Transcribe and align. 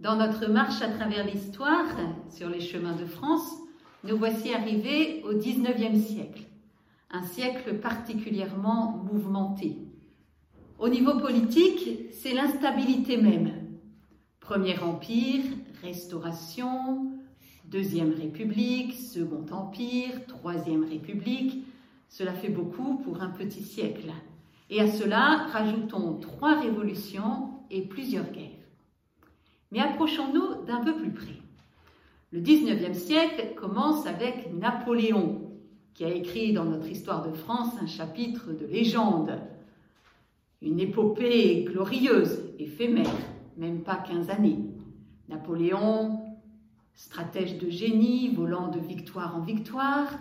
Dans 0.00 0.14
notre 0.14 0.48
marche 0.48 0.80
à 0.80 0.90
travers 0.90 1.26
l'histoire, 1.26 1.86
sur 2.30 2.48
les 2.48 2.60
chemins 2.60 2.94
de 2.94 3.04
France, 3.04 3.50
nous 4.04 4.16
voici 4.16 4.54
arrivés 4.54 5.24
au 5.24 5.36
XIXe 5.36 5.98
siècle, 5.98 6.44
un 7.10 7.24
siècle 7.24 7.80
particulièrement 7.80 9.02
mouvementé. 9.10 9.76
Au 10.78 10.88
niveau 10.88 11.18
politique, 11.18 12.12
c'est 12.12 12.32
l'instabilité 12.32 13.16
même. 13.16 13.50
Premier 14.38 14.78
Empire, 14.78 15.42
Restauration, 15.82 17.10
Deuxième 17.64 18.14
République, 18.14 18.94
Second 18.94 19.46
Empire, 19.50 20.26
Troisième 20.28 20.84
République, 20.84 21.64
cela 22.08 22.34
fait 22.34 22.50
beaucoup 22.50 22.98
pour 22.98 23.20
un 23.20 23.30
petit 23.30 23.64
siècle. 23.64 24.12
Et 24.70 24.80
à 24.80 24.86
cela, 24.86 25.48
rajoutons 25.52 26.20
trois 26.20 26.60
révolutions 26.60 27.50
et 27.68 27.82
plusieurs 27.82 28.30
guerres. 28.30 28.57
Mais 29.70 29.80
approchons-nous 29.80 30.64
d'un 30.66 30.82
peu 30.82 30.94
plus 30.96 31.10
près. 31.10 31.36
Le 32.32 32.40
19e 32.40 32.94
siècle 32.94 33.54
commence 33.56 34.06
avec 34.06 34.52
Napoléon, 34.52 35.50
qui 35.94 36.04
a 36.04 36.10
écrit 36.10 36.52
dans 36.52 36.64
notre 36.64 36.88
histoire 36.88 37.26
de 37.26 37.32
France 37.32 37.74
un 37.80 37.86
chapitre 37.86 38.52
de 38.52 38.66
légende. 38.66 39.38
Une 40.62 40.80
épopée 40.80 41.64
glorieuse, 41.64 42.40
éphémère, 42.58 43.14
même 43.56 43.82
pas 43.82 43.96
15 43.96 44.30
années. 44.30 44.58
Napoléon, 45.28 46.20
stratège 46.94 47.58
de 47.58 47.70
génie, 47.70 48.28
volant 48.34 48.68
de 48.68 48.80
victoire 48.80 49.36
en 49.36 49.40
victoire. 49.40 50.12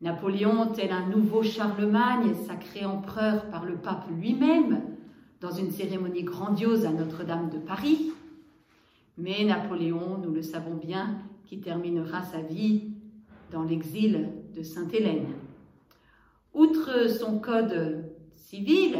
Napoléon, 0.00 0.68
tel 0.74 0.92
un 0.92 1.08
nouveau 1.08 1.42
Charlemagne, 1.42 2.34
sacré 2.46 2.84
empereur 2.86 3.50
par 3.50 3.64
le 3.64 3.76
pape 3.76 4.06
lui-même, 4.18 4.82
dans 5.40 5.50
une 5.50 5.70
cérémonie 5.70 6.24
grandiose 6.24 6.86
à 6.86 6.90
Notre-Dame 6.90 7.50
de 7.50 7.58
Paris. 7.58 8.12
Mais 9.20 9.44
Napoléon, 9.44 10.16
nous 10.16 10.32
le 10.32 10.40
savons 10.40 10.76
bien, 10.76 11.18
qui 11.44 11.60
terminera 11.60 12.22
sa 12.22 12.40
vie 12.40 12.94
dans 13.52 13.64
l'exil 13.64 14.30
de 14.56 14.62
Sainte-Hélène. 14.62 15.26
Outre 16.54 17.10
son 17.10 17.38
code 17.38 18.06
civil 18.34 18.96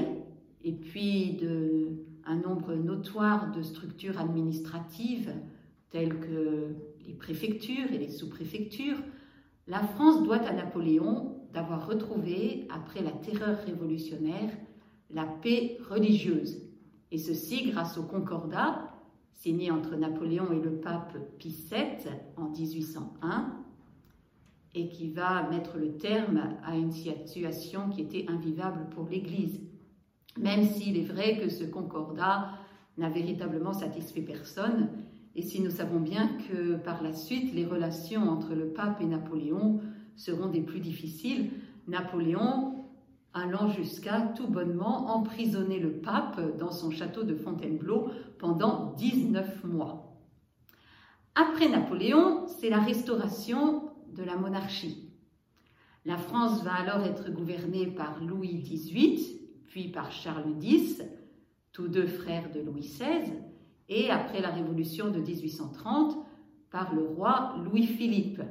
et 0.63 0.73
puis 0.73 1.39
de, 1.41 1.93
un 2.27 2.37
nombre 2.37 2.75
notoire 2.75 3.51
de 3.53 3.63
structures 3.63 4.21
administratives 4.21 5.33
telles 5.89 6.21
que 6.21 6.75
les 7.07 7.15
préfectures 7.15 7.91
et 7.91 7.99
les 7.99 8.11
sous-préfectures, 8.11 8.99
la 9.69 9.81
France 9.81 10.23
doit 10.23 10.47
à 10.47 10.53
Napoléon 10.53 11.37
d'avoir 11.55 11.89
retrouvé, 11.89 12.69
après 12.69 13.03
la 13.03 13.11
terreur 13.11 13.57
révolutionnaire, 13.65 14.51
la 15.11 15.25
paix 15.25 15.79
religieuse, 15.89 16.59
et 17.11 17.19
ceci 17.19 17.71
grâce 17.71 17.97
au 17.97 18.03
Concordat 18.03 18.90
signé 19.33 19.71
entre 19.71 19.97
Napoléon 19.97 20.53
et 20.53 20.61
le 20.61 20.73
pape 20.73 21.17
Pie 21.39 21.57
VII 21.71 22.13
en 22.37 22.49
1801 22.51 23.57
et 24.75 24.89
qui 24.89 25.11
va 25.11 25.49
mettre 25.51 25.79
le 25.79 25.97
terme 25.97 26.57
à 26.65 26.77
une 26.77 26.93
situation 26.93 27.89
qui 27.91 28.03
était 28.03 28.27
invivable 28.29 28.89
pour 28.91 29.09
l'Église. 29.09 29.61
Même 30.39 30.65
s'il 30.65 30.97
est 30.97 31.13
vrai 31.13 31.39
que 31.39 31.49
ce 31.49 31.65
concordat 31.65 32.53
n'a 32.99 33.09
véritablement 33.09 33.73
satisfait 33.73 34.21
personne, 34.21 34.89
et 35.35 35.43
si 35.43 35.61
nous 35.61 35.71
savons 35.71 36.01
bien 36.01 36.29
que 36.49 36.77
par 36.77 37.03
la 37.03 37.13
suite 37.13 37.55
les 37.55 37.65
relations 37.65 38.29
entre 38.29 38.55
le 38.55 38.69
pape 38.69 39.01
et 39.01 39.07
Napoléon 39.07 39.81
seront 40.17 40.49
des 40.49 40.61
plus 40.61 40.81
difficiles, 40.81 41.51
Napoléon 41.89 42.80
allant 43.33 43.69
jusqu'à 43.69 44.21
tout 44.21 44.49
bonnement 44.49 45.09
emprisonner 45.15 45.79
le 45.79 45.93
pape 45.93 46.57
dans 46.57 46.73
son 46.73 46.91
château 46.91 47.23
de 47.23 47.35
Fontainebleau 47.35 48.11
pendant 48.39 48.93
19 48.95 49.65
mois. 49.65 50.17
Après 51.35 51.69
Napoléon, 51.69 52.47
c'est 52.49 52.71
la 52.71 52.81
restauration 52.81 53.91
de 54.17 54.23
la 54.23 54.37
monarchie. 54.37 55.11
La 56.05 56.17
France 56.17 56.65
va 56.65 56.75
alors 56.75 57.07
être 57.07 57.31
gouvernée 57.31 57.87
par 57.87 58.23
Louis 58.25 58.63
XVIII, 58.63 59.41
puis 59.67 59.89
par 59.89 60.11
Charles 60.11 60.57
X, 60.61 61.03
tous 61.73 61.89
deux 61.89 62.07
frères 62.07 62.51
de 62.51 62.61
Louis 62.61 62.81
XVI, 62.81 63.33
et 63.89 64.11
après 64.11 64.41
la 64.41 64.51
Révolution 64.51 65.11
de 65.11 65.21
1830, 65.21 66.17
par 66.71 66.95
le 66.95 67.05
roi 67.05 67.55
Louis-Philippe, 67.65 68.43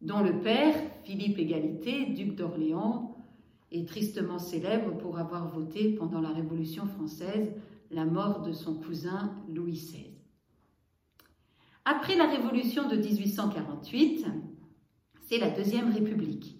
dont 0.00 0.20
le 0.20 0.40
père, 0.40 0.74
Philippe 1.04 1.38
Égalité, 1.38 2.06
duc 2.06 2.34
d'Orléans, 2.34 3.09
est 3.72 3.88
tristement 3.88 4.38
célèbre 4.38 4.96
pour 4.98 5.18
avoir 5.18 5.48
voté 5.48 5.94
pendant 5.94 6.20
la 6.20 6.30
Révolution 6.30 6.86
française 6.86 7.52
la 7.90 8.04
mort 8.04 8.42
de 8.42 8.52
son 8.52 8.74
cousin 8.74 9.34
Louis 9.48 9.72
XVI. 9.72 10.10
Après 11.84 12.16
la 12.16 12.28
Révolution 12.28 12.88
de 12.88 12.96
1848, 12.96 14.26
c'est 15.22 15.38
la 15.38 15.50
Deuxième 15.50 15.92
République. 15.92 16.56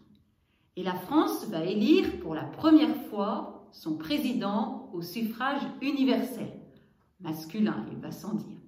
Et 0.77 0.83
la 0.83 0.95
France 0.95 1.47
va 1.49 1.65
élire 1.65 2.19
pour 2.21 2.35
la 2.35 2.45
première 2.45 2.97
fois 3.07 3.69
son 3.73 3.97
président 3.97 4.89
au 4.93 5.03
suffrage 5.03 5.63
universel, 5.83 6.53
masculin, 7.21 7.87
il 7.93 7.99
va 7.99 8.11
sans 8.11 8.35
dire. 8.35 8.59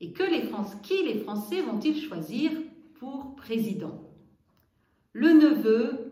Et 0.00 0.12
que 0.12 0.22
les 0.22 0.48
qui 0.82 1.04
les 1.04 1.20
Français 1.20 1.62
vont-ils 1.62 2.00
choisir 2.00 2.52
pour 2.98 3.34
président? 3.36 4.00
Le 5.12 5.32
neveu 5.32 6.07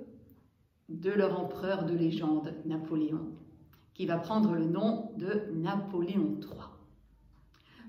de 0.89 1.11
leur 1.11 1.41
empereur 1.41 1.85
de 1.85 1.95
légende, 1.95 2.55
Napoléon, 2.65 3.33
qui 3.95 4.07
va 4.07 4.19
prendre 4.19 4.55
le 4.55 4.67
nom 4.67 5.11
de 5.17 5.53
Napoléon 5.55 6.39
III. 6.41 6.77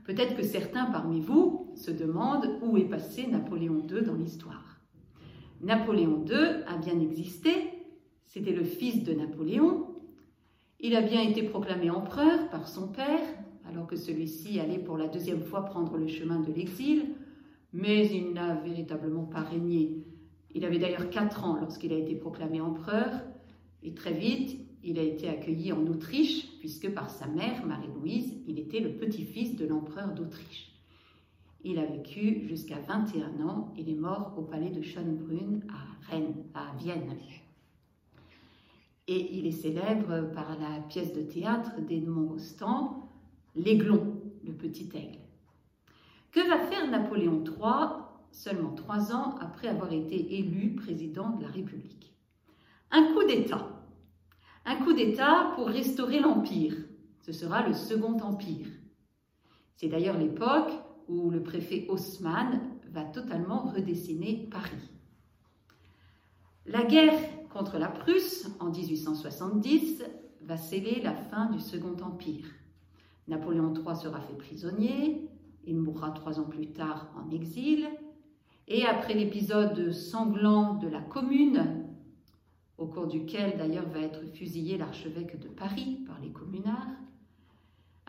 Peut-être 0.04 0.36
que 0.36 0.44
certains 0.44 0.86
parmi 0.86 1.20
vous 1.20 1.72
se 1.76 1.92
demandent 1.92 2.60
où 2.62 2.78
est 2.78 2.86
passé 2.86 3.28
Napoléon 3.28 3.86
II 3.90 4.04
dans 4.04 4.16
l'histoire. 4.16 4.80
Napoléon 5.62 6.24
II 6.26 6.64
a 6.66 6.78
bien 6.78 7.00
existé, 7.00 7.52
c'était 8.26 8.54
le 8.54 8.64
fils 8.64 9.04
de 9.04 9.14
Napoléon. 9.14 9.96
Il 10.80 10.96
a 10.96 11.02
bien 11.02 11.22
été 11.22 11.44
proclamé 11.44 11.90
empereur 11.90 12.50
par 12.50 12.68
son 12.68 12.88
père, 12.88 13.28
alors 13.68 13.86
que 13.86 13.96
celui-ci 13.96 14.60
allait 14.60 14.80
pour 14.80 14.98
la 14.98 15.08
deuxième 15.08 15.44
fois 15.44 15.66
prendre 15.66 15.98
le 15.98 16.08
chemin 16.08 16.40
de 16.40 16.54
l'exil, 16.54 17.16
mais 17.74 18.08
il 18.08 18.34
n'a 18.34 18.56
véritablement 18.56 19.26
pas 19.26 19.42
régné 19.42 20.07
il 20.54 20.66
avait 20.66 20.80
d'ailleurs 20.80 21.10
4 21.10 21.44
ans 21.44 21.58
lorsqu'il 21.60 21.94
a 21.94 21.98
été 21.98 22.16
proclamé 22.16 22.62
empereur, 22.62 23.22
et 23.84 23.94
très 23.94 24.14
vite, 24.14 24.60
il 24.84 24.98
a 25.00 25.04
été 25.04 25.28
accueilli 25.28 25.72
en 25.72 25.86
Autriche, 25.88 26.58
puisque 26.60 26.94
par 26.94 27.10
sa 27.10 27.28
mère, 27.28 27.66
Marie-Louise, 27.66 28.34
il 28.48 28.60
était 28.60 28.80
le 28.80 28.94
petit-fils 28.94 29.56
de 29.56 29.66
l'empereur 29.66 30.14
d'Autriche. 30.14 30.72
Il 31.64 31.80
a 31.80 31.86
vécu 31.86 32.48
jusqu'à 32.48 32.80
21 32.80 33.46
ans, 33.46 33.74
il 33.78 33.90
est 33.90 33.96
mort 33.96 34.34
au 34.38 34.44
palais 34.44 34.70
de 34.70 34.82
Schönbrunn 34.82 35.66
à 35.70 36.10
Rennes, 36.10 36.46
à 36.54 36.74
Vienne. 36.78 37.18
Et 39.08 39.38
il 39.38 39.48
est 39.48 39.52
célèbre 39.52 40.32
par 40.34 40.58
la 40.60 40.82
pièce 40.82 41.14
de 41.14 41.22
théâtre 41.22 41.82
d'Edmond 41.82 42.30
Rostand, 42.30 43.10
L'Aiglon, 43.56 44.22
le 44.46 44.54
petit 44.54 44.90
aigle. 44.94 45.20
Que 46.32 46.48
va 46.48 46.60
faire 46.60 46.90
Napoléon 46.90 47.44
III 47.44 48.07
seulement 48.32 48.74
trois 48.74 49.12
ans 49.14 49.36
après 49.40 49.68
avoir 49.68 49.92
été 49.92 50.38
élu 50.38 50.76
président 50.76 51.32
de 51.32 51.44
la 51.44 51.50
République. 51.50 52.16
Un 52.92 53.14
coup 53.14 53.24
d'État. 53.26 53.68
Un 54.66 54.78
coup 54.84 54.94
d'État 54.94 55.52
pour 55.56 55.68
restaurer 55.68 56.20
l'Empire. 56.20 56.76
Ce 57.22 57.34
sera 57.34 57.68
le 57.68 57.74
Second 57.74 58.18
Empire. 58.20 58.68
C'est 59.76 59.90
d'ailleurs 59.90 60.18
l'époque 60.18 60.72
où 61.08 61.30
le 61.30 61.44
préfet 61.44 61.86
Haussmann 61.90 62.62
va 62.90 63.04
totalement 63.04 63.72
redessiner 63.72 64.48
Paris. 64.52 64.92
La 66.66 66.84
guerre 66.84 67.20
contre 67.50 67.78
la 67.78 67.88
Prusse 67.88 68.50
en 68.60 68.72
1870 68.72 70.04
va 70.42 70.58
sceller 70.58 71.02
la 71.02 71.14
fin 71.14 71.50
du 71.50 71.60
Second 71.60 71.96
Empire. 72.02 72.48
Napoléon 73.28 73.74
III 73.74 73.96
sera 73.96 74.22
fait 74.22 74.38
prisonnier, 74.38 75.30
il 75.66 75.78
mourra 75.78 76.12
trois 76.12 76.40
ans 76.40 76.46
plus 76.46 76.72
tard 76.72 77.12
en 77.18 77.30
exil, 77.30 77.88
et 78.68 78.86
après 78.86 79.14
l'épisode 79.14 79.92
sanglant 79.92 80.76
de 80.76 80.88
la 80.88 81.02
Commune, 81.02 81.86
au 82.78 82.86
cours 82.88 83.08
duquel 83.08 83.58
d'ailleurs 83.58 83.90
va 83.90 84.00
être 84.00 84.26
fusillé 84.34 84.78
l'archevêque 84.78 85.40
de 85.40 85.48
Paris 85.48 86.00
par 86.06 86.20
les 86.20 86.30
communards, 86.30 86.98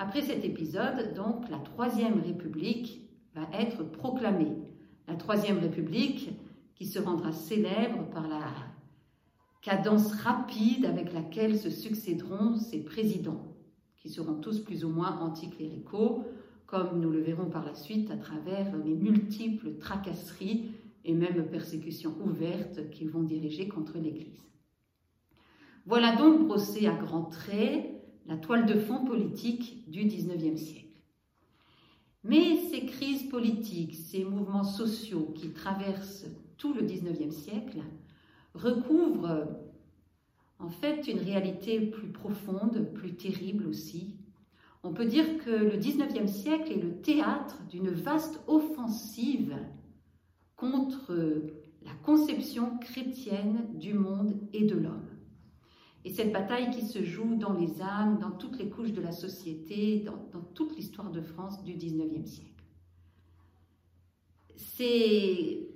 après 0.01 0.23
cet 0.23 0.45
épisode, 0.45 1.13
donc, 1.15 1.49
la 1.51 1.59
Troisième 1.59 2.21
République 2.21 3.01
va 3.35 3.49
être 3.53 3.83
proclamée. 3.83 4.57
La 5.09 5.17
Troisième 5.17 5.59
République 5.59 6.31
qui 6.77 6.87
se 6.87 7.01
rendra 7.01 7.33
célèbre 7.33 8.09
par 8.11 8.29
la 8.29 8.45
cadence 9.61 10.13
rapide 10.13 10.85
avec 10.85 11.13
laquelle 11.13 11.59
se 11.59 11.69
succéderont 11.69 12.55
ses 12.55 12.85
présidents, 12.85 13.43
qui 13.97 14.09
seront 14.09 14.37
tous 14.37 14.61
plus 14.61 14.85
ou 14.85 14.89
moins 14.89 15.19
anticléricaux, 15.19 16.25
comme 16.69 17.01
nous 17.01 17.11
le 17.11 17.21
verrons 17.21 17.49
par 17.49 17.65
la 17.65 17.75
suite 17.75 18.11
à 18.11 18.17
travers 18.17 18.77
les 18.77 18.95
multiples 18.95 19.79
tracasseries 19.79 20.71
et 21.05 21.15
même 21.15 21.47
persécutions 21.47 22.15
ouvertes 22.23 22.91
qu'ils 22.91 23.09
vont 23.09 23.23
diriger 23.23 23.69
contre 23.69 23.99
l'Église. 23.99 24.47
Voilà 25.87 26.15
donc 26.15 26.47
brossé 26.47 26.87
à 26.87 26.93
grands 26.93 27.25
traits 27.25 27.87
la 28.27 28.37
toile 28.37 28.67
de 28.67 28.79
fond 28.79 29.03
politique 29.07 29.91
du 29.91 30.05
XIXe 30.05 30.61
siècle. 30.61 31.01
Mais 32.23 32.59
ces 32.71 32.85
crises 32.85 33.31
politiques, 33.31 33.95
ces 33.95 34.25
mouvements 34.25 34.65
sociaux 34.65 35.33
qui 35.35 35.49
traversent 35.53 36.27
tout 36.59 36.75
le 36.75 36.83
XIXe 36.83 37.35
siècle 37.35 37.79
recouvrent 38.53 39.49
en 40.59 40.69
fait 40.69 41.09
une 41.09 41.21
réalité 41.21 41.81
plus 41.81 42.09
profonde, 42.09 42.91
plus 42.93 43.15
terrible 43.15 43.67
aussi. 43.67 44.18
On 44.83 44.93
peut 44.93 45.07
dire 45.07 45.39
que 45.39 45.51
le 45.51 45.77
XIXe 45.77 46.31
siècle 46.31 46.73
est 46.73 46.83
le 46.83 47.01
théâtre 47.01 47.61
d'une 47.69 47.91
vaste 47.91 48.41
offensive 48.47 49.57
contre 50.57 51.15
la 51.83 51.95
conception 52.05 52.79
chrétienne 52.79 53.67
du 53.75 53.95
monde 53.95 54.35
et 54.53 54.65
de 54.65 54.77
l'homme. 54.77 55.07
Et 56.05 56.11
cette 56.11 56.33
bataille 56.33 56.71
qui 56.71 56.87
se 56.87 57.03
joue 57.03 57.35
dans 57.37 57.53
les 57.53 57.83
âmes, 57.83 58.19
dans 58.19 58.31
toutes 58.31 58.59
les 58.59 58.69
couches 58.69 58.93
de 58.93 59.01
la 59.01 59.13
société, 59.13 60.01
dans, 60.01 60.41
toute 60.55 60.77
l'histoire 60.77 61.11
de 61.11 61.21
France 61.21 61.63
du 61.65 61.75
XIXe 61.75 62.29
siècle. 62.29 62.65
C'est 64.57 65.69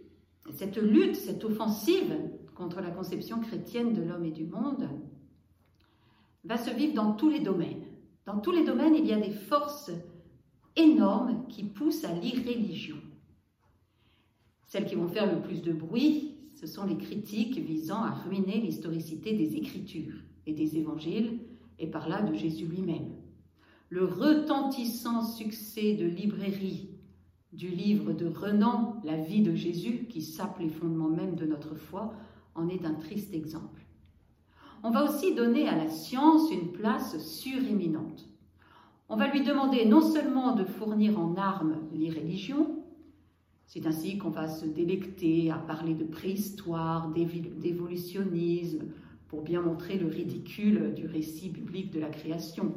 cette 0.53 0.77
lutte, 0.77 1.17
cette 1.17 1.45
offensive 1.45 2.17
contre 2.55 2.81
la 2.81 2.91
conception 2.91 3.41
chrétienne 3.41 3.93
de 3.93 4.03
l'homme 4.03 4.25
et 4.25 4.31
du 4.31 4.45
monde 4.47 4.89
va 6.45 6.57
se 6.57 6.71
vivre 6.71 6.95
dans 6.95 7.13
tous 7.13 7.29
les 7.29 7.41
domaines. 7.41 7.85
Dans 8.25 8.39
tous 8.39 8.53
les 8.53 8.65
domaines, 8.65 8.95
il 8.95 9.07
y 9.07 9.13
a 9.13 9.21
des 9.21 9.33
forces 9.33 9.91
énormes 10.77 11.47
qui 11.49 11.65
poussent 11.65 12.05
à 12.05 12.13
l'irréligion. 12.13 12.97
Celles 14.67 14.87
qui 14.87 14.95
vont 14.95 15.09
faire 15.09 15.33
le 15.33 15.43
plus 15.43 15.61
de 15.61 15.73
bruit, 15.73 16.37
ce 16.55 16.67
sont 16.67 16.87
les 16.87 16.97
critiques 16.97 17.59
visant 17.59 18.03
à 18.03 18.13
ruiner 18.13 18.61
l'historicité 18.61 19.33
des 19.35 19.57
Écritures 19.57 20.15
et 20.47 20.53
des 20.53 20.77
Évangiles, 20.79 21.41
et 21.79 21.89
par 21.89 22.09
là 22.09 22.23
de 22.23 22.35
Jésus 22.35 22.67
lui-même. 22.67 23.13
Le 23.89 24.05
retentissant 24.05 25.23
succès 25.23 25.95
de 25.95 26.07
librairie 26.07 26.91
du 27.53 27.69
livre 27.69 28.13
de 28.13 28.27
Renan, 28.27 29.01
La 29.05 29.17
vie 29.17 29.43
de 29.43 29.55
Jésus, 29.55 30.07
qui 30.09 30.23
sape 30.23 30.59
les 30.61 30.71
fondements 30.71 31.11
même 31.11 31.35
de 31.35 31.45
notre 31.45 31.75
foi, 31.75 32.15
en 32.55 32.69
est 32.69 32.85
un 32.85 32.95
triste 32.95 33.35
exemple. 33.35 33.85
On 34.85 34.91
va 34.91 35.05
aussi 35.05 35.33
donner 35.35 35.69
à 35.69 35.77
la 35.77 35.89
science 35.89 36.51
une 36.51 36.73
place 36.73 37.17
suréminente. 37.25 38.29
On 39.09 39.17
va 39.17 39.29
lui 39.29 39.45
demander 39.45 39.85
non 39.85 40.01
seulement 40.01 40.57
de 40.57 40.65
fournir 40.65 41.21
en 41.21 41.37
armes 41.37 41.77
l'irréligion, 41.93 42.83
c'est 43.67 43.87
ainsi 43.87 44.19
qu'on 44.19 44.31
va 44.31 44.49
se 44.49 44.67
délecter 44.67 45.53
à 45.53 45.57
parler 45.57 45.95
de 45.95 46.05
préhistoire, 46.05 47.11
d'évolutionnisme, 47.11 48.87
pour 49.29 49.43
bien 49.43 49.63
montrer 49.63 49.99
le 49.99 50.09
ridicule 50.09 50.95
du 50.95 51.07
récit 51.07 51.49
biblique 51.49 51.93
de 51.93 52.01
la 52.01 52.11
création. 52.11 52.75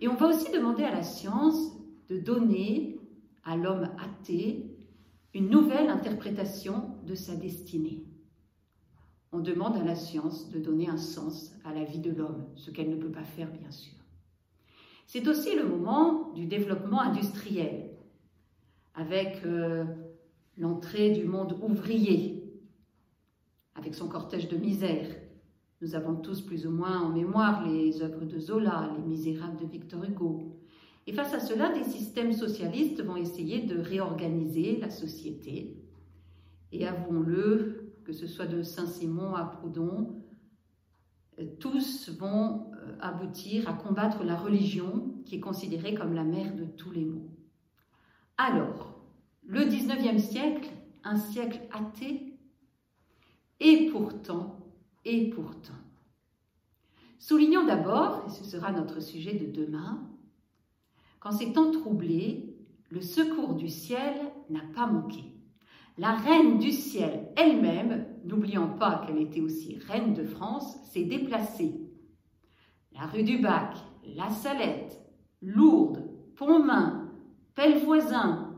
Et 0.00 0.08
on 0.08 0.14
va 0.14 0.28
aussi 0.28 0.52
demander 0.52 0.84
à 0.84 0.92
la 0.92 1.02
science 1.02 1.72
de 2.10 2.18
donner 2.18 3.00
à 3.42 3.56
l'homme 3.56 3.90
athée 3.98 4.66
une 5.34 5.48
nouvelle 5.48 5.88
interprétation 5.88 6.90
de 7.06 7.14
sa 7.14 7.34
destinée 7.34 8.04
on 9.36 9.40
demande 9.40 9.76
à 9.76 9.84
la 9.84 9.94
science 9.94 10.48
de 10.50 10.58
donner 10.58 10.88
un 10.88 10.96
sens 10.96 11.52
à 11.64 11.74
la 11.74 11.84
vie 11.84 11.98
de 11.98 12.10
l'homme, 12.10 12.46
ce 12.54 12.70
qu'elle 12.70 12.88
ne 12.88 12.96
peut 12.96 13.10
pas 13.10 13.24
faire 13.24 13.50
bien 13.50 13.70
sûr. 13.70 13.92
C'est 15.06 15.28
aussi 15.28 15.54
le 15.54 15.68
moment 15.68 16.32
du 16.32 16.46
développement 16.46 17.02
industriel, 17.02 17.90
avec 18.94 19.44
euh, 19.44 19.84
l'entrée 20.56 21.10
du 21.10 21.24
monde 21.24 21.58
ouvrier, 21.60 22.50
avec 23.74 23.94
son 23.94 24.08
cortège 24.08 24.48
de 24.48 24.56
misère. 24.56 25.14
Nous 25.82 25.94
avons 25.94 26.16
tous 26.16 26.40
plus 26.40 26.66
ou 26.66 26.70
moins 26.70 27.02
en 27.02 27.10
mémoire 27.10 27.68
les 27.68 28.00
œuvres 28.02 28.24
de 28.24 28.38
Zola, 28.38 28.90
les 28.96 29.04
Misérables 29.04 29.60
de 29.60 29.66
Victor 29.66 30.02
Hugo. 30.02 30.56
Et 31.06 31.12
face 31.12 31.34
à 31.34 31.40
cela, 31.40 31.72
des 31.74 31.84
systèmes 31.84 32.32
socialistes 32.32 33.02
vont 33.02 33.16
essayer 33.16 33.60
de 33.60 33.78
réorganiser 33.78 34.78
la 34.80 34.88
société. 34.88 35.76
Et 36.72 36.86
avouons-le, 36.86 37.85
que 38.06 38.12
ce 38.12 38.28
soit 38.28 38.46
de 38.46 38.62
Saint-Simon 38.62 39.34
à 39.34 39.44
Proudhon, 39.44 40.22
euh, 41.40 41.46
tous 41.58 42.08
vont 42.10 42.70
euh, 42.74 42.96
aboutir 43.00 43.68
à 43.68 43.72
combattre 43.72 44.22
la 44.22 44.36
religion 44.36 45.12
qui 45.24 45.34
est 45.34 45.40
considérée 45.40 45.94
comme 45.94 46.14
la 46.14 46.22
mère 46.22 46.54
de 46.54 46.64
tous 46.64 46.92
les 46.92 47.04
maux. 47.04 47.28
Alors, 48.36 48.94
le 49.44 49.62
19e 49.62 50.18
siècle, 50.18 50.70
un 51.02 51.16
siècle 51.16 51.60
athée, 51.72 52.38
et 53.58 53.88
pourtant, 53.90 54.56
et 55.04 55.28
pourtant. 55.30 55.72
Soulignons 57.18 57.66
d'abord, 57.66 58.24
et 58.26 58.30
ce 58.30 58.44
sera 58.44 58.70
notre 58.70 59.00
sujet 59.00 59.34
de 59.34 59.50
demain, 59.50 60.00
qu'en 61.18 61.32
ces 61.32 61.52
temps 61.52 61.72
troublés, 61.72 62.56
le 62.90 63.00
secours 63.00 63.54
du 63.54 63.68
ciel 63.68 64.14
n'a 64.48 64.62
pas 64.74 64.86
manqué 64.86 65.35
la 65.98 66.12
reine 66.12 66.58
du 66.58 66.72
ciel 66.72 67.28
elle-même, 67.36 68.06
n'oubliant 68.24 68.68
pas 68.68 69.04
qu'elle 69.06 69.20
était 69.20 69.40
aussi 69.40 69.78
reine 69.86 70.14
de 70.14 70.24
France, 70.24 70.76
s'est 70.90 71.04
déplacée. 71.04 71.74
La 72.92 73.06
rue 73.06 73.22
du 73.22 73.38
Bac, 73.38 73.76
La 74.14 74.28
Salette, 74.30 75.00
Lourdes, 75.42 76.08
Pontmain, 76.36 77.10
Pellevoisin, 77.54 78.54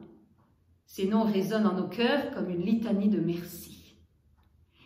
ces 0.87 1.07
noms 1.07 1.25
résonnent 1.25 1.67
en 1.67 1.75
nos 1.75 1.89
cœurs 1.89 2.31
comme 2.33 2.49
une 2.49 2.63
litanie 2.63 3.09
de 3.09 3.21
merci. 3.21 3.95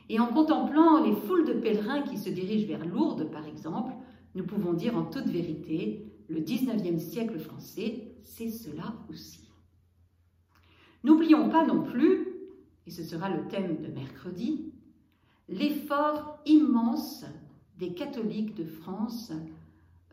Et 0.08 0.18
en 0.18 0.26
contemplant 0.26 1.02
les 1.02 1.14
foules 1.14 1.46
de 1.46 1.54
pèlerins 1.54 2.02
qui 2.02 2.18
se 2.18 2.28
dirigent 2.28 2.66
vers 2.66 2.84
Lourdes, 2.84 3.30
par 3.30 3.46
exemple, 3.46 3.92
nous 4.34 4.44
pouvons 4.44 4.72
dire 4.72 4.96
en 4.96 5.04
toute 5.04 5.26
vérité, 5.26 6.12
le 6.28 6.40
19e 6.40 6.98
siècle 6.98 7.38
français, 7.38 8.16
c'est 8.22 8.50
cela 8.50 8.94
aussi. 9.08 9.48
N'oublions 11.04 11.48
pas 11.48 11.64
non 11.64 11.82
plus 11.82 12.31
et 12.86 12.90
ce 12.90 13.02
sera 13.02 13.28
le 13.28 13.46
thème 13.48 13.76
de 13.80 13.88
mercredi, 13.88 14.72
l'effort 15.48 16.38
immense 16.46 17.24
des 17.78 17.94
catholiques 17.94 18.54
de 18.54 18.64
France 18.64 19.32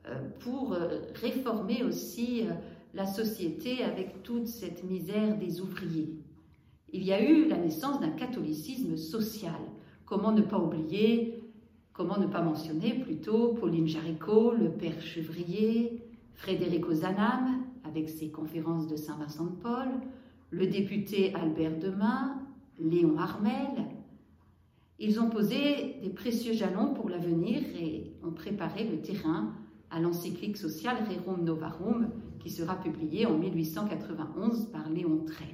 euh, 0.08 0.30
pour 0.40 0.74
euh, 0.74 1.02
réformer 1.16 1.84
aussi 1.84 2.44
euh, 2.44 2.54
la 2.94 3.06
société 3.06 3.84
avec 3.84 4.24
toute 4.24 4.48
cette 4.48 4.84
misère 4.84 5.38
des 5.38 5.62
ouvriers. 5.62 6.16
Il 6.92 7.04
y 7.04 7.14
a 7.14 7.22
eu 7.22 7.48
la 7.48 7.58
naissance 7.58 8.00
d'un 8.00 8.10
catholicisme 8.10 8.98
social. 8.98 9.60
Comment 10.06 10.32
ne 10.32 10.42
pas 10.42 10.58
oublier, 10.58 11.44
comment 11.94 12.18
ne 12.18 12.26
pas 12.26 12.42
mentionner 12.42 12.96
plutôt 12.96 13.54
Pauline 13.54 13.88
Jaricot, 13.88 14.54
le 14.54 14.72
père 14.72 15.00
Chevrier, 15.02 16.02
Frédéric 16.34 16.88
Ozanam 16.88 17.64
avec 17.84 18.10
ses 18.10 18.30
conférences 18.30 18.88
de 18.88 18.96
Saint-Vincent 18.96 19.46
de 19.46 19.56
Paul, 19.62 19.90
le 20.52 20.66
député 20.66 21.34
Albert 21.36 21.78
Demain, 21.78 22.42
Léon 22.80 23.18
Armel. 23.18 23.86
Ils 25.00 25.20
ont 25.20 25.30
posé 25.30 25.98
des 26.02 26.10
précieux 26.10 26.54
jalons 26.54 26.94
pour 26.94 27.10
l'avenir 27.10 27.62
et 27.80 28.14
ont 28.24 28.32
préparé 28.32 28.84
le 28.84 29.02
terrain 29.02 29.54
à 29.90 30.00
l'encyclique 30.00 30.58
sociale 30.58 30.98
Rerum 31.08 31.44
Novarum 31.44 32.10
qui 32.40 32.50
sera 32.50 32.76
publiée 32.76 33.26
en 33.26 33.38
1891 33.38 34.72
par 34.72 34.90
Léon 34.90 35.24
XIII. 35.26 35.48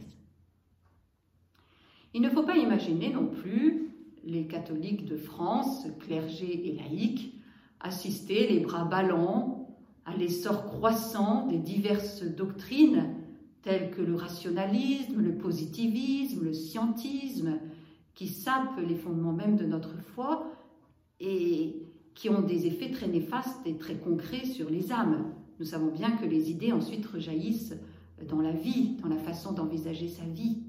Il 2.14 2.22
ne 2.22 2.30
faut 2.30 2.44
pas 2.44 2.58
imaginer 2.58 3.12
non 3.12 3.28
plus 3.28 3.92
les 4.24 4.48
catholiques 4.48 5.06
de 5.06 5.18
France, 5.18 5.86
clergés 6.00 6.70
et 6.70 6.76
laïcs, 6.76 7.34
assister 7.80 8.48
les 8.48 8.62
bras 8.62 8.86
ballants 8.86 9.78
à 10.06 10.16
l'essor 10.16 10.66
croissant 10.66 11.48
des 11.48 11.58
diverses 11.58 12.24
doctrines 12.24 13.16
tels 13.66 13.90
que 13.90 14.02
le 14.04 14.14
rationalisme, 14.14 15.20
le 15.20 15.36
positivisme, 15.36 16.46
le 16.46 16.54
scientisme, 16.54 17.60
qui 18.14 18.28
sapent 18.28 18.80
les 18.80 18.96
fondements 18.96 19.34
même 19.34 19.58
de 19.58 19.66
notre 19.66 19.98
foi 19.98 20.54
et 21.20 21.82
qui 22.14 22.30
ont 22.30 22.44
des 22.44 22.68
effets 22.68 22.92
très 22.92 23.08
néfastes 23.08 23.66
et 23.66 23.76
très 23.76 23.96
concrets 23.96 24.46
sur 24.46 24.70
les 24.70 24.92
âmes. 24.92 25.34
Nous 25.60 25.66
savons 25.66 25.92
bien 25.92 26.12
que 26.12 26.26
les 26.26 26.52
idées 26.52 26.72
ensuite 26.72 27.08
rejaillissent 27.08 27.76
dans 28.30 28.40
la 28.40 28.52
vie, 28.52 28.98
dans 29.02 29.10
la 29.10 29.18
façon 29.18 29.52
d'envisager 29.52 30.10
sa 30.10 30.26
vie. 30.26 30.62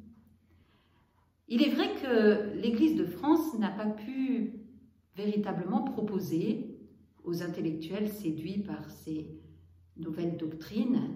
Il 1.48 1.62
est 1.62 1.70
vrai 1.70 1.90
que 2.02 2.58
l'Église 2.58 2.96
de 2.96 3.04
France 3.04 3.58
n'a 3.58 3.70
pas 3.70 3.86
pu 3.86 4.54
véritablement 5.16 5.82
proposer 5.82 6.78
aux 7.24 7.42
intellectuels 7.42 8.08
séduits 8.08 8.62
par 8.62 8.90
ces 8.90 9.38
nouvelles 9.98 10.38
doctrines 10.38 11.10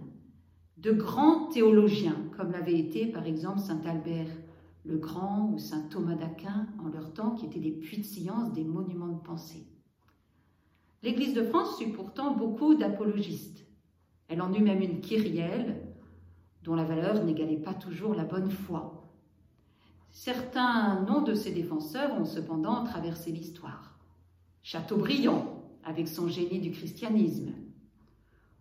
de 0.80 0.92
grands 0.92 1.46
théologiens, 1.46 2.16
comme 2.36 2.52
l'avait 2.52 2.78
été 2.78 3.06
par 3.06 3.26
exemple 3.26 3.60
Saint 3.60 3.80
Albert 3.84 4.30
le 4.84 4.96
Grand 4.96 5.50
ou 5.52 5.58
Saint 5.58 5.82
Thomas 5.90 6.14
d'Aquin 6.14 6.66
en 6.82 6.88
leur 6.88 7.12
temps, 7.12 7.32
qui 7.32 7.46
étaient 7.46 7.60
des 7.60 7.70
puits 7.70 7.98
de 7.98 8.04
science, 8.04 8.52
des 8.52 8.64
monuments 8.64 9.08
de 9.08 9.20
pensée. 9.20 9.66
L'Église 11.02 11.34
de 11.34 11.42
France 11.42 11.80
eut 11.80 11.92
pourtant 11.92 12.34
beaucoup 12.34 12.74
d'apologistes. 12.74 13.66
Elle 14.28 14.42
en 14.42 14.52
eut 14.52 14.62
même 14.62 14.80
une 14.80 15.00
kyrielle, 15.00 15.82
dont 16.62 16.74
la 16.74 16.84
valeur 16.84 17.24
n'égalait 17.24 17.56
pas 17.56 17.74
toujours 17.74 18.14
la 18.14 18.24
bonne 18.24 18.50
foi. 18.50 19.10
Certains 20.10 21.02
noms 21.02 21.22
de 21.22 21.34
ses 21.34 21.52
défenseurs 21.52 22.12
ont 22.18 22.24
cependant 22.24 22.84
traversé 22.84 23.30
l'histoire. 23.30 23.98
Chateaubriand, 24.62 25.62
avec 25.84 26.08
son 26.08 26.28
génie 26.28 26.60
du 26.60 26.70
christianisme, 26.70 27.52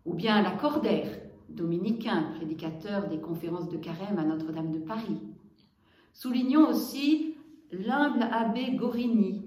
ou 0.06 0.14
bien 0.14 0.42
Lacordaire, 0.42 1.29
dominicain, 1.54 2.32
prédicateur 2.36 3.08
des 3.08 3.18
conférences 3.18 3.68
de 3.68 3.76
carême 3.76 4.18
à 4.18 4.24
Notre-Dame 4.24 4.72
de 4.72 4.78
Paris. 4.78 5.18
Soulignons 6.12 6.68
aussi 6.68 7.34
l'humble 7.72 8.22
abbé 8.22 8.72
Gorini, 8.72 9.44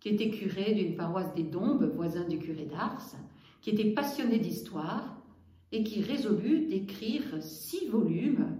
qui 0.00 0.08
était 0.10 0.30
curé 0.30 0.74
d'une 0.74 0.96
paroisse 0.96 1.34
des 1.34 1.44
Dombes, 1.44 1.92
voisin 1.94 2.26
du 2.26 2.38
curé 2.38 2.66
d'Ars, 2.66 3.14
qui 3.60 3.70
était 3.70 3.92
passionné 3.92 4.38
d'histoire 4.38 5.22
et 5.70 5.84
qui 5.84 6.02
résolut 6.02 6.66
d'écrire 6.66 7.22
six 7.40 7.86
volumes 7.88 8.56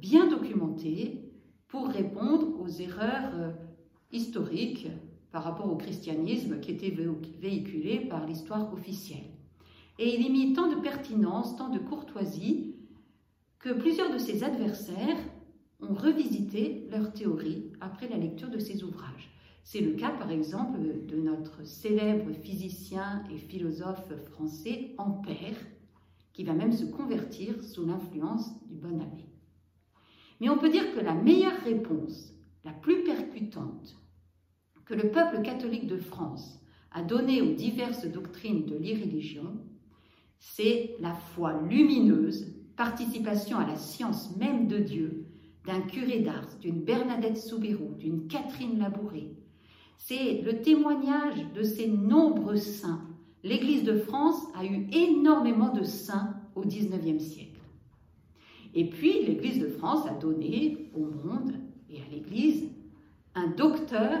bien 0.00 0.26
documentés 0.28 1.30
pour 1.68 1.88
répondre 1.88 2.60
aux 2.60 2.68
erreurs 2.68 3.32
euh, 3.34 3.50
historiques 4.12 4.88
par 5.30 5.44
rapport 5.44 5.70
au 5.70 5.76
christianisme 5.76 6.60
qui 6.60 6.70
était 6.70 6.94
véhiculé 7.40 8.06
par 8.08 8.26
l'histoire 8.26 8.72
officielle. 8.72 9.33
Et 9.98 10.14
il 10.14 10.26
y 10.26 10.30
mit 10.30 10.52
tant 10.54 10.68
de 10.68 10.80
pertinence, 10.80 11.56
tant 11.56 11.68
de 11.68 11.78
courtoisie, 11.78 12.74
que 13.58 13.72
plusieurs 13.72 14.12
de 14.12 14.18
ses 14.18 14.42
adversaires 14.42 15.18
ont 15.80 15.94
revisité 15.94 16.86
leur 16.90 17.12
théorie 17.12 17.72
après 17.80 18.08
la 18.08 18.16
lecture 18.16 18.50
de 18.50 18.58
ses 18.58 18.82
ouvrages. 18.82 19.30
C'est 19.62 19.80
le 19.80 19.92
cas 19.92 20.10
par 20.10 20.30
exemple 20.30 20.78
de 21.06 21.16
notre 21.16 21.64
célèbre 21.64 22.32
physicien 22.32 23.24
et 23.32 23.38
philosophe 23.38 24.12
français 24.30 24.94
Ampère, 24.98 25.56
qui 26.32 26.44
va 26.44 26.52
même 26.52 26.72
se 26.72 26.84
convertir 26.84 27.62
sous 27.62 27.86
l'influence 27.86 28.50
du 28.66 28.74
bon 28.74 29.00
abbé. 29.00 29.24
Mais 30.40 30.50
on 30.50 30.58
peut 30.58 30.68
dire 30.68 30.94
que 30.94 31.00
la 31.00 31.14
meilleure 31.14 31.58
réponse, 31.64 32.34
la 32.64 32.72
plus 32.72 33.04
percutante, 33.04 33.96
que 34.84 34.94
le 34.94 35.10
peuple 35.10 35.40
catholique 35.42 35.86
de 35.86 35.96
France 35.96 36.60
a 36.90 37.02
donnée 37.02 37.40
aux 37.40 37.54
diverses 37.54 38.06
doctrines 38.06 38.66
de 38.66 38.76
l'irréligion, 38.76 39.58
c'est 40.52 40.94
la 41.00 41.14
foi 41.14 41.58
lumineuse, 41.68 42.46
participation 42.76 43.58
à 43.58 43.66
la 43.66 43.76
science 43.76 44.36
même 44.36 44.68
de 44.68 44.78
Dieu, 44.78 45.26
d'un 45.66 45.80
curé 45.80 46.20
d'Ars, 46.20 46.58
d'une 46.60 46.82
Bernadette 46.82 47.38
Soubirous, 47.38 47.94
d'une 47.98 48.28
Catherine 48.28 48.78
Labouré. 48.78 49.34
C'est 49.96 50.42
le 50.42 50.60
témoignage 50.60 51.50
de 51.54 51.62
ces 51.62 51.88
nombreux 51.88 52.58
saints. 52.58 53.00
L'Église 53.42 53.84
de 53.84 53.96
France 53.96 54.40
a 54.54 54.64
eu 54.64 54.86
énormément 54.92 55.72
de 55.72 55.82
saints 55.82 56.34
au 56.54 56.60
XIXe 56.60 57.22
siècle. 57.22 57.60
Et 58.74 58.88
puis, 58.90 59.24
l'Église 59.24 59.60
de 59.60 59.68
France 59.68 60.06
a 60.06 60.14
donné 60.14 60.90
au 60.94 61.06
monde 61.06 61.54
et 61.88 61.96
à 61.96 62.10
l'Église 62.12 62.70
un 63.34 63.48
docteur 63.48 64.20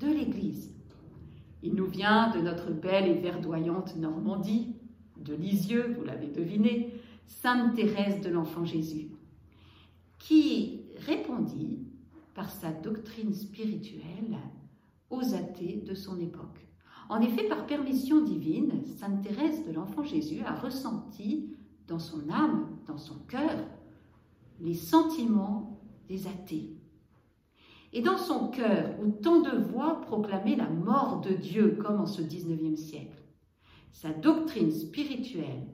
de 0.00 0.08
l'Église. 0.08 0.74
Il 1.62 1.74
nous 1.74 1.86
vient 1.86 2.34
de 2.34 2.40
notre 2.40 2.72
belle 2.72 3.06
et 3.06 3.20
verdoyante 3.20 3.96
Normandie, 3.96 4.74
de 5.22 5.34
Lisieux, 5.34 5.94
vous 5.96 6.04
l'avez 6.04 6.28
deviné, 6.28 6.94
Sainte 7.26 7.74
Thérèse 7.74 8.20
de 8.20 8.28
l'Enfant 8.28 8.64
Jésus, 8.64 9.10
qui 10.18 10.82
répondit 11.06 11.86
par 12.34 12.50
sa 12.50 12.72
doctrine 12.72 13.34
spirituelle 13.34 14.38
aux 15.10 15.34
athées 15.34 15.82
de 15.86 15.94
son 15.94 16.20
époque. 16.20 16.66
En 17.08 17.20
effet, 17.20 17.44
par 17.48 17.66
permission 17.66 18.22
divine, 18.22 18.84
Sainte 18.86 19.22
Thérèse 19.22 19.66
de 19.66 19.72
l'Enfant 19.72 20.02
Jésus 20.02 20.42
a 20.44 20.54
ressenti 20.54 21.54
dans 21.86 21.98
son 21.98 22.30
âme, 22.30 22.78
dans 22.86 22.98
son 22.98 23.18
cœur, 23.28 23.58
les 24.60 24.74
sentiments 24.74 25.80
des 26.08 26.26
athées. 26.26 26.76
Et 27.92 28.00
dans 28.00 28.16
son 28.16 28.48
cœur, 28.48 28.94
où 29.02 29.10
tant 29.10 29.42
de 29.42 29.58
voix 29.58 30.00
proclamaient 30.00 30.56
la 30.56 30.70
mort 30.70 31.20
de 31.20 31.34
Dieu, 31.34 31.78
comme 31.82 32.00
en 32.00 32.06
ce 32.06 32.22
XIXe 32.22 32.80
siècle, 32.80 33.21
sa 33.92 34.10
doctrine 34.10 34.72
spirituelle, 34.72 35.66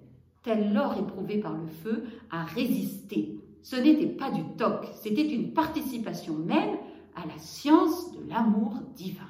telle 0.42 0.72
l'or 0.72 0.98
éprouvé 0.98 1.38
par 1.38 1.56
le 1.56 1.66
feu, 1.66 2.04
a 2.30 2.44
résisté. 2.44 3.40
Ce 3.62 3.76
n'était 3.76 4.14
pas 4.14 4.30
du 4.30 4.42
toc, 4.56 4.87
c'était 5.00 5.28
une 5.28 5.52
participation 5.52 6.34
même 6.34 6.76
à 7.14 7.26
la 7.26 7.38
science 7.38 8.12
de 8.12 8.28
l'amour 8.28 8.75
divin. 8.94 9.28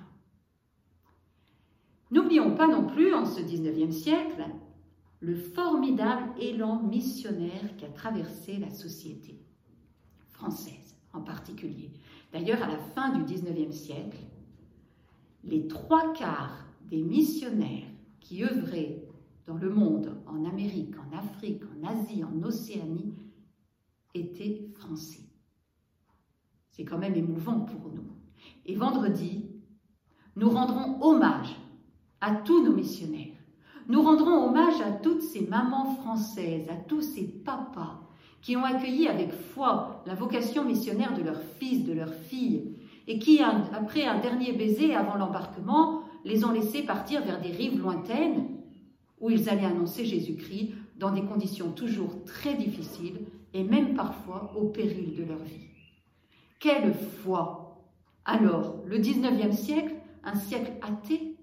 N'oublions 2.11 2.55
pas 2.55 2.67
non 2.67 2.87
plus, 2.87 3.15
en 3.15 3.27
ce 3.27 3.41
XIXe 3.41 3.95
siècle, 3.95 4.45
le 5.21 5.35
formidable 5.35 6.31
élan 6.41 6.83
missionnaire 6.83 7.77
qui 7.77 7.85
a 7.85 7.89
traversé 7.89 8.57
la 8.59 8.71
société 8.71 9.39
française 10.31 10.97
en 11.13 11.21
particulier. 11.21 11.91
D'ailleurs, 12.33 12.63
à 12.63 12.69
la 12.69 12.79
fin 12.79 13.11
du 13.11 13.25
XIXe 13.25 13.75
siècle, 13.75 14.19
les 15.45 15.67
trois 15.67 16.13
quarts 16.13 16.67
des 16.89 17.03
missionnaires 17.03 17.88
qui 18.21 18.45
œuvraient 18.45 19.05
dans 19.47 19.57
le 19.57 19.71
monde, 19.71 20.21
en 20.27 20.45
Amérique, 20.45 20.95
en 20.99 21.17
Afrique, 21.17 21.63
en 21.65 21.87
Asie, 21.89 22.23
en 22.23 22.43
Océanie, 22.43 23.15
étaient 24.15 24.69
français. 24.75 25.23
C'est 26.71 26.85
quand 26.85 26.99
même 26.99 27.15
émouvant 27.15 27.61
pour 27.61 27.91
nous. 27.93 28.13
Et 28.67 28.75
vendredi, 28.75 29.51
nous 30.37 30.51
rendrons 30.51 31.03
hommage 31.03 31.57
à 32.21 32.35
tous 32.35 32.65
nos 32.65 32.75
missionnaires. 32.75 33.35
Nous 33.89 34.03
rendrons 34.03 34.49
hommage 34.49 34.81
à 34.83 34.93
toutes 34.93 35.23
ces 35.23 35.47
mamans 35.47 35.97
françaises, 35.97 36.69
à 36.69 36.77
tous 36.77 37.03
ces 37.03 37.27
papas 37.27 38.09
qui 38.43 38.57
ont 38.57 38.65
accueilli 38.65 39.09
avec 39.09 39.33
foi 39.33 40.03
la 40.07 40.15
vocation 40.15 40.65
missionnaire 40.65 41.15
de 41.15 41.23
leurs 41.23 41.43
fils, 41.59 41.85
de 41.85 41.93
leurs 41.93 42.15
filles, 42.15 42.77
et 43.07 43.19
qui, 43.19 43.41
après 43.41 44.05
un 44.05 44.21
dernier 44.21 44.53
baiser 44.53 44.95
avant 44.95 45.17
l'embarquement, 45.17 45.98
les 46.25 46.45
ont 46.45 46.53
laissés 46.53 46.83
partir 46.83 47.25
vers 47.25 47.41
des 47.41 47.51
rives 47.51 47.81
lointaines 47.81 48.59
où 49.21 49.31
ils 49.31 49.49
allaient 49.49 49.65
annoncer 49.65 50.05
Jésus-Christ 50.05 50.73
dans 50.97 51.13
des 51.13 51.25
conditions 51.25 51.73
toujours 51.73 52.25
très 52.25 52.55
difficiles 52.55 53.21
et 53.55 53.65
même 53.65 53.95
parfois 53.95 54.53
au 54.57 54.69
péril 54.69 55.17
de 55.17 55.25
leur 55.25 55.43
vie. 55.43 55.69
Quelle 56.61 56.93
foi 56.93 57.85
Alors, 58.25 58.83
le 58.85 58.99
19e 58.99 59.53
siècle, 59.53 59.95
un 60.25 60.35
siècle 60.35 60.73
athée 60.83 61.37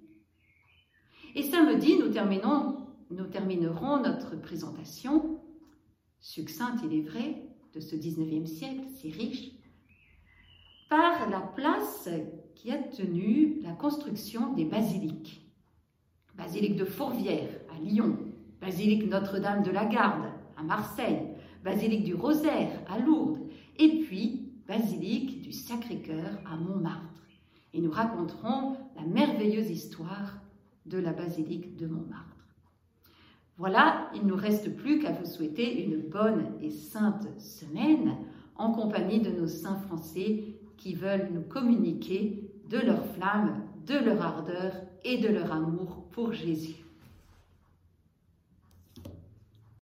Et 1.36 1.44
samedi, 1.44 1.98
nous, 1.98 2.10
terminons, 2.10 2.78
nous 3.10 3.28
terminerons 3.28 4.02
notre 4.02 4.36
présentation, 4.36 5.40
succincte 6.20 6.84
il 6.84 7.00
est 7.00 7.10
vrai, 7.10 7.46
de 7.74 7.80
ce 7.80 7.96
19e 7.96 8.46
siècle 8.46 8.86
si 8.96 9.12
riche, 9.12 9.52
par 10.90 11.30
la 11.30 11.42
place 11.42 12.10
qui 12.56 12.72
a 12.72 12.78
tenu 12.78 13.60
la 13.62 13.74
construction 13.74 14.54
des 14.54 14.66
basiliques. 14.66 15.46
Basilique 16.36 16.76
de 16.76 16.86
Fourvière 16.86 17.50
à 17.74 17.80
Lyon, 17.80 18.18
basilique 18.60 19.08
Notre-Dame 19.08 19.64
de 19.64 19.72
la 19.72 19.86
Garde 19.86 20.26
à 20.58 20.64
Marseille, 20.64 21.22
basilique 21.64 22.04
du 22.04 22.16
Rosaire 22.16 22.82
à 22.88 22.98
Lourdes, 23.00 23.40
et 23.78 24.00
puis 24.00 24.54
basilique 24.68 25.42
du 25.42 25.52
Sacré-Cœur 25.52 26.40
à 26.46 26.58
Montmartre. 26.58 27.24
Et 27.74 27.82
nous 27.82 27.92
raconterons 27.92 28.78
la 28.96 29.04
merveilleuse 29.04 29.70
histoire 29.70 30.40
de 30.86 30.98
la 30.98 31.14
basilique 31.14 31.76
de 31.76 31.88
Montmartre. 31.88 32.36
Voilà, 33.58 34.10
il 34.14 34.24
ne 34.24 34.30
nous 34.30 34.36
reste 34.36 34.76
plus 34.76 35.00
qu'à 35.00 35.12
vous 35.12 35.26
souhaiter 35.26 35.84
une 35.84 36.10
bonne 36.10 36.54
et 36.62 36.72
sainte 36.72 37.28
semaine 37.40 38.18
en 38.56 38.72
compagnie 38.72 39.22
de 39.22 39.32
nos 39.32 39.48
saints 39.48 39.80
français 39.88 40.56
qui 40.78 40.94
veulent 40.94 41.30
nous 41.34 41.42
communiquer 41.42 42.45
de 42.70 42.80
leur 42.80 43.06
flamme, 43.14 43.64
de 43.86 43.98
leur 43.98 44.22
ardeur 44.22 44.74
et 45.04 45.18
de 45.18 45.28
leur 45.28 45.52
amour 45.52 46.08
pour 46.12 46.34
Jésus. 46.34 46.85